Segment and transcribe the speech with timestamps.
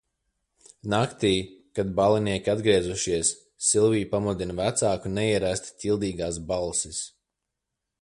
[0.93, 1.29] Naktī,
[1.79, 3.31] kad ballinieki atgriezušies,
[3.67, 7.09] Silviju pamodina vecāku neierasti ķildīgās balsis.